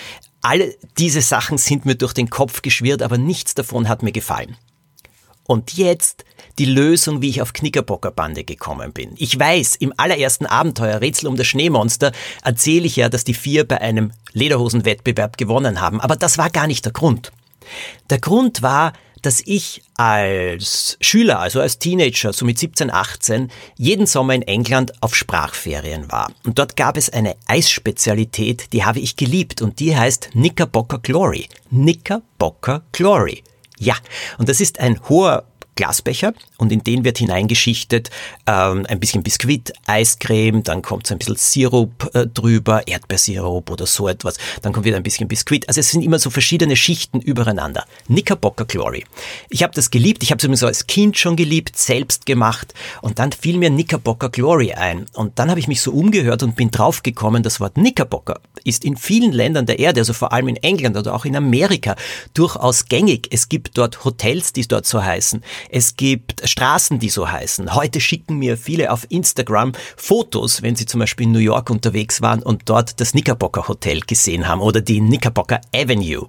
Alle 0.43 0.77
diese 0.99 1.23
Sachen 1.23 1.59
sind 1.59 1.87
mir 1.87 1.97
durch 1.97 2.13
den 2.13 2.31
Kopf 2.31 2.63
geschwirrt, 2.63 3.03
aber 3.03 3.19
nichts 3.19 3.55
davon 3.55 3.89
hat 3.89 4.03
mir 4.03 4.13
gefallen. 4.13 4.57
Und 5.47 5.75
jetzt 5.75 6.25
die 6.59 6.65
Lösung, 6.65 7.23
wie 7.23 7.29
ich 7.29 7.43
auf 7.43 7.53
Knickerbockerbande 7.53 8.45
gekommen 8.45 8.93
bin. 8.93 9.13
Ich 9.17 9.39
weiß, 9.39 9.77
im 9.77 9.93
allerersten 9.97 10.47
Abenteuer 10.47 11.01
Rätsel 11.01 11.29
um 11.29 11.37
das 11.37 11.47
Schneemonster 11.47 12.13
erzähle 12.43 12.87
ich 12.87 12.97
ja, 12.97 13.09
dass 13.09 13.25
die 13.25 13.35
vier 13.35 13.67
bei 13.67 13.81
einem 13.81 14.13
Lederhosenwettbewerb 14.33 15.37
gewonnen 15.37 15.81
haben, 15.81 16.01
aber 16.01 16.17
das 16.17 16.39
war 16.39 16.51
gar 16.51 16.67
nicht 16.67 16.85
der 16.85 16.93
Grund. 16.93 17.33
Der 18.11 18.19
Grund 18.19 18.63
war, 18.63 18.93
dass 19.23 19.43
ich 19.45 19.83
als 19.97 20.99
Schüler, 21.01 21.41
also 21.41 21.61
als 21.61 21.79
Teenager, 21.79 22.33
so 22.33 22.45
mit 22.45 22.59
17, 22.59 22.93
18, 22.93 23.51
jeden 23.77 24.07
Sommer 24.07 24.35
in 24.35 24.43
England 24.43 24.93
auf 25.03 25.17
Sprachferien 25.17 26.13
war. 26.13 26.31
Und 26.45 26.59
dort 26.59 26.77
gab 26.77 26.97
es 26.97 27.11
eine 27.11 27.35
Eisspezialität, 27.47 28.73
die 28.73 28.85
habe 28.85 29.01
ich 29.01 29.17
geliebt 29.17 29.63
und 29.63 29.81
die 29.81 29.97
heißt 29.97 30.31
Knickerbocker 30.31 30.99
Glory. 30.99 31.49
Knickerbocker 31.71 32.83
Glory. 32.93 33.43
Ja, 33.79 33.97
und 34.39 34.49
das 34.49 34.61
ist 34.61 34.81
ein 34.81 35.01
hoher 35.09 35.45
Glasbecher 35.77 36.33
und 36.57 36.73
in 36.73 36.83
den 36.83 37.05
wird 37.05 37.19
hineingeschichtet 37.19 38.11
ähm, 38.47 38.87
ein 38.89 38.99
bisschen 38.99 39.23
Biskuit, 39.23 39.73
Eiscreme, 39.87 40.63
dann 40.63 40.83
kommt 40.83 41.07
so 41.07 41.15
ein 41.15 41.19
bisschen 41.19 41.37
Sirup 41.37 42.11
äh, 42.15 42.27
drüber, 42.27 42.89
Erdbeersirup 42.89 43.71
oder 43.71 43.87
so 43.87 44.09
etwas, 44.09 44.39
dann 44.63 44.73
kommt 44.73 44.87
wieder 44.87 44.97
ein 44.97 45.03
bisschen 45.03 45.29
Biskuit. 45.29 45.69
Also 45.69 45.81
es 45.81 45.91
sind 45.91 46.03
immer 46.03 46.19
so 46.19 46.31
verschiedene 46.31 46.77
Schichten 46.77 47.21
übereinander. 47.21 47.85
Knickerbocker 48.07 48.65
Glory. 48.65 49.05
Ich 49.51 49.63
habe 49.63 49.75
das 49.75 49.91
geliebt, 49.91 50.23
ich 50.23 50.31
habe 50.31 50.39
es 50.39 50.45
übrigens 50.45 50.65
als 50.65 50.87
Kind 50.87 51.19
schon 51.19 51.37
geliebt, 51.37 51.77
selbst 51.77 52.27
gemacht 52.27 52.75
und 53.03 53.19
dann 53.19 53.33
fiel 53.33 53.59
mir 53.59 53.69
Knickerbocker 53.69 54.31
Glory 54.31 54.73
ein 54.73 55.07
und 55.13 55.39
dann 55.39 55.51
habe 55.51 55.61
ich 55.61 55.69
mich 55.69 55.83
so 55.83 55.93
umgehört 55.93 56.43
und 56.43 56.57
bin 56.57 56.71
draufgekommen, 56.71 57.43
das 57.43 57.61
Wort 57.61 57.75
Knickerbocker 57.75 58.41
ist 58.67 58.85
in 58.85 58.97
vielen 58.97 59.33
Ländern 59.33 59.67
der 59.67 59.79
Erde, 59.79 60.01
also 60.01 60.13
vor 60.13 60.33
allem 60.33 60.49
in 60.49 60.57
England 60.57 60.97
oder 60.97 61.15
auch 61.15 61.25
in 61.25 61.37
Amerika, 61.37 61.97
durchaus 62.35 62.87
gängig. 62.87 63.29
Es 63.31 63.49
gibt 63.49 63.79
dort 63.79 64.05
Hotels, 64.05 64.53
die 64.53 64.67
dort 64.67 64.87
so 64.87 65.03
heißen. 65.03 65.43
Es 65.71 65.97
gibt 65.97 66.49
Straßen, 66.49 66.99
die 66.99 67.09
so 67.09 67.31
heißen. 67.31 67.75
Heute 67.75 68.01
schicken 68.01 68.39
mir 68.39 68.57
viele 68.57 68.93
auf 68.93 69.07
Instagram 69.09 69.73
Fotos, 69.97 70.63
wenn 70.63 70.77
sie 70.77 70.87
zum 70.87 71.01
Beispiel 71.01 71.27
in 71.27 71.33
New 71.33 71.39
York 71.39 71.71
unterwegs 71.71 72.23
waren 72.23 72.43
und 72.43 72.63
dort 72.67 73.01
das 73.01 73.13
Knickerbocker 73.13 73.69
Hotel 73.69 74.01
gesehen 74.01 74.49
haben 74.49 74.61
oder 74.61 74.81
die 74.81 74.99
Knickerbocker 74.99 75.61
Avenue. 75.75 76.29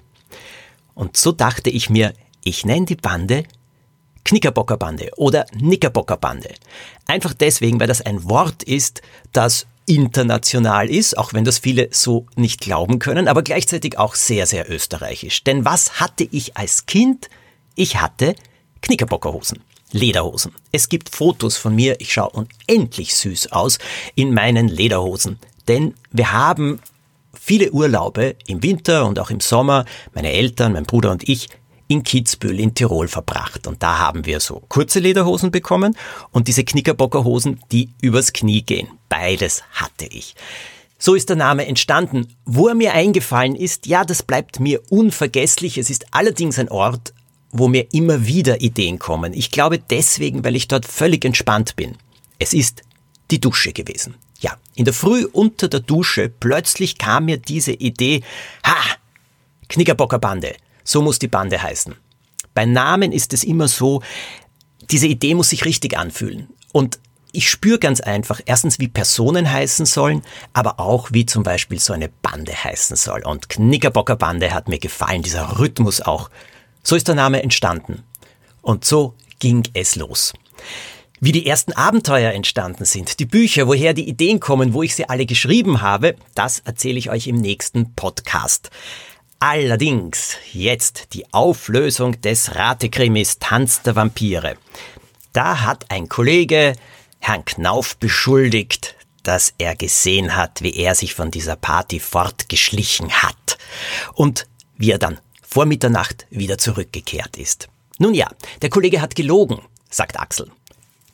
Und 0.93 1.17
so 1.17 1.31
dachte 1.31 1.69
ich 1.69 1.89
mir, 1.89 2.13
ich 2.43 2.65
nenne 2.65 2.85
die 2.85 2.95
Bande 2.95 3.43
Knickerbocker 4.27 4.75
Bande 4.75 5.09
oder 5.15 5.45
Knickerbocker 5.45 6.17
Bande. 6.17 6.53
Einfach 7.05 7.33
deswegen, 7.33 7.79
weil 7.79 7.87
das 7.87 8.01
ein 8.01 8.25
Wort 8.29 8.61
ist, 8.63 9.01
das 9.31 9.67
international 9.87 10.89
ist, 10.89 11.17
auch 11.17 11.33
wenn 11.33 11.45
das 11.45 11.57
viele 11.57 11.87
so 11.91 12.27
nicht 12.35 12.61
glauben 12.61 12.99
können, 12.99 13.27
aber 13.27 13.41
gleichzeitig 13.41 13.97
auch 13.97 14.13
sehr, 14.13 14.45
sehr 14.45 14.69
österreichisch. 14.69 15.43
Denn 15.43 15.65
was 15.65 15.99
hatte 15.99 16.27
ich 16.29 16.57
als 16.57 16.85
Kind? 16.85 17.29
Ich 17.73 17.99
hatte 17.99 18.35
Knickerbockerhosen. 18.81 19.63
Lederhosen. 19.93 20.51
Es 20.73 20.89
gibt 20.89 21.09
Fotos 21.09 21.55
von 21.55 21.73
mir, 21.73 22.01
ich 22.01 22.11
schaue 22.11 22.45
unendlich 22.67 23.15
süß 23.15 23.53
aus 23.53 23.79
in 24.15 24.33
meinen 24.33 24.67
Lederhosen. 24.67 25.39
Denn 25.69 25.93
wir 26.11 26.33
haben 26.33 26.81
viele 27.33 27.71
Urlaube 27.71 28.35
im 28.47 28.61
Winter 28.61 29.05
und 29.05 29.17
auch 29.19 29.29
im 29.29 29.39
Sommer, 29.39 29.85
meine 30.13 30.33
Eltern, 30.33 30.73
mein 30.73 30.83
Bruder 30.83 31.11
und 31.11 31.27
ich, 31.29 31.47
in 31.87 32.03
Kitzbühel 32.03 32.59
in 32.59 32.73
Tirol 32.73 33.07
verbracht. 33.07 33.67
Und 33.67 33.81
da 33.81 33.99
haben 33.99 34.25
wir 34.25 34.39
so 34.39 34.63
kurze 34.67 34.99
Lederhosen 34.99 35.51
bekommen 35.51 35.97
und 36.31 36.47
diese 36.47 36.63
Knickerbockerhosen, 36.63 37.61
die 37.71 37.89
übers 38.01 38.33
Knie 38.33 38.61
gehen. 38.61 38.89
Beides 39.09 39.63
hatte 39.71 40.05
ich. 40.05 40.35
So 40.99 41.15
ist 41.15 41.29
der 41.29 41.35
Name 41.35 41.67
entstanden. 41.67 42.27
Wo 42.45 42.67
er 42.67 42.75
mir 42.75 42.93
eingefallen 42.93 43.55
ist, 43.55 43.85
ja, 43.85 44.03
das 44.03 44.23
bleibt 44.23 44.59
mir 44.59 44.81
unvergesslich. 44.89 45.77
Es 45.77 45.89
ist 45.89 46.07
allerdings 46.11 46.57
ein 46.59 46.69
Ort, 46.69 47.13
wo 47.51 47.67
mir 47.67 47.87
immer 47.93 48.25
wieder 48.25 48.61
Ideen 48.61 48.99
kommen. 48.99 49.33
Ich 49.33 49.51
glaube 49.51 49.79
deswegen, 49.79 50.43
weil 50.43 50.55
ich 50.55 50.67
dort 50.67 50.85
völlig 50.85 51.23
entspannt 51.23 51.75
bin. 51.75 51.95
Es 52.39 52.53
ist 52.53 52.81
die 53.31 53.39
Dusche 53.39 53.73
gewesen. 53.73 54.15
Ja, 54.39 54.57
in 54.75 54.85
der 54.85 54.93
Früh 54.93 55.25
unter 55.25 55.67
der 55.67 55.79
Dusche 55.79 56.29
plötzlich 56.29 56.97
kam 56.97 57.25
mir 57.25 57.37
diese 57.37 57.73
Idee, 57.73 58.21
ha, 58.65 58.75
Knickerbocker 59.69 60.19
Bande, 60.19 60.55
so 60.87 61.01
muss 61.01 61.19
die 61.19 61.27
Bande 61.27 61.61
heißen. 61.61 61.95
Bei 62.53 62.65
Namen 62.65 63.11
ist 63.11 63.33
es 63.33 63.43
immer 63.43 63.67
so, 63.67 64.01
diese 64.89 65.05
Idee 65.05 65.35
muss 65.35 65.49
sich 65.49 65.65
richtig 65.65 65.97
anfühlen. 65.97 66.47
Und 66.71 66.99
ich 67.33 67.49
spüre 67.49 67.77
ganz 67.77 67.99
einfach, 67.99 68.39
erstens, 68.45 68.79
wie 68.79 68.87
Personen 68.87 69.51
heißen 69.51 69.85
sollen, 69.85 70.23
aber 70.53 70.79
auch, 70.79 71.09
wie 71.11 71.25
zum 71.25 71.43
Beispiel 71.43 71.77
so 71.77 71.91
eine 71.91 72.07
Bande 72.07 72.53
heißen 72.53 72.95
soll. 72.95 73.21
Und 73.25 73.49
Knickerbocker 73.49 74.15
Bande 74.15 74.53
hat 74.53 74.69
mir 74.69 74.79
gefallen, 74.79 75.23
dieser 75.23 75.59
Rhythmus 75.59 75.99
auch. 75.99 76.29
So 76.83 76.95
ist 76.95 77.09
der 77.09 77.15
Name 77.15 77.43
entstanden. 77.43 78.03
Und 78.61 78.85
so 78.85 79.13
ging 79.39 79.63
es 79.73 79.97
los. 79.97 80.31
Wie 81.19 81.33
die 81.33 81.47
ersten 81.47 81.73
Abenteuer 81.73 82.31
entstanden 82.31 82.85
sind, 82.85 83.19
die 83.19 83.25
Bücher, 83.25 83.67
woher 83.67 83.93
die 83.93 84.07
Ideen 84.07 84.39
kommen, 84.39 84.73
wo 84.73 84.83
ich 84.83 84.95
sie 84.95 85.09
alle 85.09 85.25
geschrieben 85.25 85.81
habe, 85.81 86.15
das 86.33 86.59
erzähle 86.59 86.97
ich 86.97 87.09
euch 87.09 87.27
im 87.27 87.35
nächsten 87.35 87.93
Podcast. 87.93 88.71
Allerdings 89.39 90.35
jetzt 90.51 91.13
die 91.13 91.31
Auflösung 91.31 92.19
des 92.21 92.55
Ratekrimis 92.55 93.37
Tanz 93.37 93.83
der 93.83 93.95
Vampire. 93.95 94.57
Da 95.31 95.61
hat 95.61 95.91
ein 95.91 96.09
Kollege 96.09 96.73
Herrn 97.19 97.45
Knauf 97.45 97.97
beschuldigt, 97.97 98.95
dass 99.21 99.53
er 99.59 99.75
gesehen 99.75 100.35
hat, 100.35 100.63
wie 100.63 100.73
er 100.73 100.95
sich 100.95 101.13
von 101.13 101.29
dieser 101.29 101.55
Party 101.55 101.99
fortgeschlichen 101.99 103.11
hat 103.11 103.59
und 104.13 104.47
wie 104.75 104.91
er 104.91 104.97
dann 104.97 105.19
vor 105.43 105.67
Mitternacht 105.67 106.25
wieder 106.31 106.57
zurückgekehrt 106.57 107.37
ist. 107.37 107.69
Nun 107.99 108.15
ja, 108.15 108.31
der 108.63 108.71
Kollege 108.71 109.01
hat 109.01 109.13
gelogen, 109.13 109.61
sagt 109.91 110.19
Axel. 110.19 110.49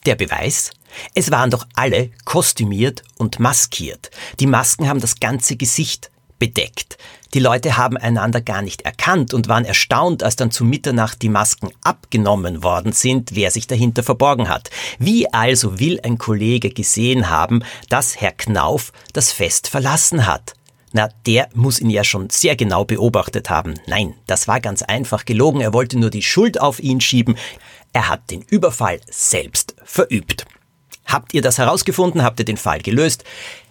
Der 0.05 0.15
Beweis? 0.15 0.71
Es 1.13 1.29
waren 1.29 1.49
doch 1.49 1.67
alle 1.75 2.11
kostümiert 2.23 3.03
und 3.17 3.39
maskiert. 3.39 4.11
Die 4.39 4.47
Masken 4.47 4.87
haben 4.87 5.01
das 5.01 5.19
ganze 5.19 5.57
Gesicht 5.57 6.09
bedeckt. 6.43 6.97
Die 7.33 7.39
Leute 7.39 7.77
haben 7.77 7.95
einander 7.95 8.41
gar 8.41 8.61
nicht 8.61 8.81
erkannt 8.81 9.33
und 9.33 9.47
waren 9.47 9.63
erstaunt, 9.63 10.23
als 10.23 10.35
dann 10.35 10.51
zu 10.51 10.65
Mitternacht 10.65 11.21
die 11.21 11.29
Masken 11.29 11.69
abgenommen 11.85 12.63
worden 12.63 12.91
sind, 12.91 13.33
wer 13.33 13.49
sich 13.49 13.65
dahinter 13.65 14.03
verborgen 14.03 14.49
hat. 14.49 14.69
Wie 14.99 15.31
also 15.31 15.79
will 15.79 16.01
ein 16.03 16.17
Kollege 16.17 16.71
gesehen 16.71 17.29
haben, 17.29 17.63
dass 17.87 18.19
Herr 18.19 18.33
Knauf 18.33 18.91
das 19.13 19.31
Fest 19.31 19.69
verlassen 19.69 20.27
hat? 20.27 20.55
Na, 20.91 21.07
der 21.25 21.47
muss 21.53 21.79
ihn 21.79 21.89
ja 21.89 22.03
schon 22.03 22.29
sehr 22.29 22.57
genau 22.57 22.83
beobachtet 22.83 23.49
haben. 23.49 23.75
Nein, 23.87 24.15
das 24.27 24.49
war 24.49 24.59
ganz 24.59 24.81
einfach 24.81 25.23
gelogen. 25.23 25.61
Er 25.61 25.71
wollte 25.71 25.97
nur 25.97 26.09
die 26.09 26.23
Schuld 26.23 26.59
auf 26.59 26.81
ihn 26.81 26.99
schieben. 26.99 27.37
Er 27.93 28.09
hat 28.09 28.31
den 28.31 28.41
Überfall 28.41 28.99
selbst 29.09 29.75
verübt. 29.85 30.45
Habt 31.05 31.33
ihr 31.33 31.41
das 31.41 31.57
herausgefunden? 31.57 32.21
Habt 32.21 32.39
ihr 32.39 32.45
den 32.45 32.57
Fall 32.57 32.81
gelöst? 32.81 33.23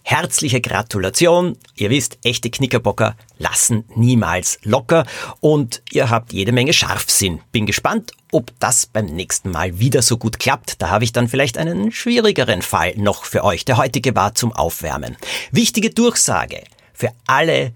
Herzliche 0.05 0.61
Gratulation. 0.61 1.57
Ihr 1.77 1.91
wisst, 1.91 2.19
echte 2.25 2.51
Knickerbocker 2.51 3.17
lassen 3.39 3.85
niemals 3.95 4.59
locker 4.63 5.07
und 5.41 5.83
ihr 5.91 6.11
habt 6.11 6.33
jede 6.33 6.53
Menge 6.53 6.73
Scharfsinn. 6.73 7.41
Bin 7.53 7.67
gespannt, 7.67 8.13
ob 8.33 8.53
das 8.59 8.87
beim 8.87 9.07
nächsten 9.07 9.51
Mal 9.51 9.79
wieder 9.79 10.03
so 10.03 10.19
gut 10.19 10.39
klappt. 10.39 10.83
Da 10.83 10.91
habe 10.91 11.05
ich 11.05 11.13
dann 11.13 11.29
vielleicht 11.29 11.57
einen 11.57 11.93
schwierigeren 11.93 12.63
Fall 12.63 12.95
noch 12.97 13.25
für 13.25 13.45
euch. 13.45 13.65
Der 13.65 13.77
heutige 13.77 14.15
war 14.17 14.35
zum 14.35 14.53
Aufwärmen. 14.53 15.17
Wichtige 15.53 15.91
Durchsage 15.91 16.65
für 16.93 17.13
alle, 17.27 17.73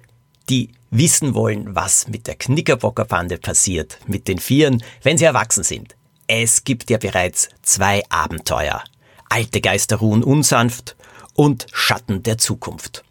die 0.48 0.70
wissen 0.90 1.34
wollen, 1.34 1.74
was 1.74 2.08
mit 2.08 2.26
der 2.26 2.36
Knickerbockerbande 2.36 3.38
passiert, 3.38 3.98
mit 4.06 4.28
den 4.28 4.38
Vieren, 4.38 4.82
wenn 5.02 5.18
sie 5.18 5.24
erwachsen 5.24 5.64
sind. 5.64 5.94
Es 6.26 6.64
gibt 6.64 6.90
ja 6.90 6.98
bereits 6.98 7.48
zwei 7.62 8.02
Abenteuer. 8.08 8.82
Alte 9.28 9.60
Geister 9.60 9.96
ruhen 9.96 10.22
unsanft 10.22 10.95
und 11.36 11.66
Schatten 11.72 12.22
der 12.22 12.38
Zukunft. 12.38 13.04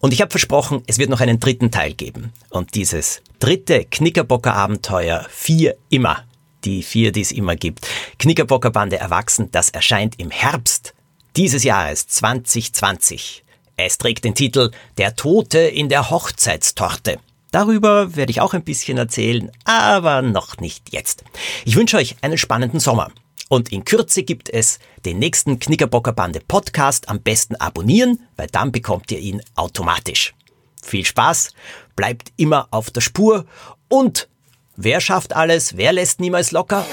Und 0.00 0.12
ich 0.12 0.20
habe 0.20 0.30
versprochen, 0.30 0.82
es 0.86 0.98
wird 0.98 1.10
noch 1.10 1.20
einen 1.20 1.40
dritten 1.40 1.70
Teil 1.70 1.92
geben. 1.92 2.32
Und 2.50 2.74
dieses 2.74 3.20
dritte 3.40 3.84
Knickerbocker-Abenteuer, 3.84 5.26
vier 5.28 5.76
immer, 5.90 6.24
die 6.64 6.82
vier, 6.82 7.12
die 7.12 7.20
es 7.20 7.32
immer 7.32 7.56
gibt, 7.56 7.86
Knickerbockerbande 8.18 8.98
erwachsen, 8.98 9.50
das 9.50 9.70
erscheint 9.70 10.18
im 10.18 10.30
Herbst 10.30 10.94
dieses 11.36 11.64
Jahres 11.64 12.06
2020. 12.08 13.44
Es 13.76 13.98
trägt 13.98 14.24
den 14.24 14.34
Titel 14.34 14.70
Der 14.96 15.14
Tote 15.14 15.58
in 15.58 15.88
der 15.88 16.10
Hochzeitstorte. 16.10 17.18
Darüber 17.50 18.16
werde 18.16 18.30
ich 18.30 18.40
auch 18.40 18.54
ein 18.54 18.64
bisschen 18.64 18.98
erzählen, 18.98 19.50
aber 19.64 20.20
noch 20.20 20.58
nicht 20.58 20.92
jetzt. 20.92 21.24
Ich 21.64 21.76
wünsche 21.76 21.96
euch 21.96 22.16
einen 22.20 22.38
spannenden 22.38 22.80
Sommer. 22.80 23.10
Und 23.48 23.72
in 23.72 23.84
Kürze 23.84 24.22
gibt 24.22 24.50
es 24.50 24.78
den 25.04 25.18
nächsten 25.18 25.58
Knickerbockerbande 25.58 26.40
Podcast. 26.46 27.08
Am 27.08 27.20
besten 27.20 27.56
abonnieren, 27.56 28.20
weil 28.36 28.46
dann 28.48 28.72
bekommt 28.72 29.10
ihr 29.10 29.18
ihn 29.18 29.42
automatisch. 29.56 30.34
Viel 30.82 31.04
Spaß, 31.04 31.52
bleibt 31.96 32.32
immer 32.36 32.68
auf 32.70 32.90
der 32.90 33.00
Spur 33.00 33.46
und 33.88 34.28
wer 34.76 35.00
schafft 35.00 35.34
alles, 35.34 35.76
wer 35.76 35.92
lässt 35.92 36.20
niemals 36.20 36.52
locker? 36.52 36.86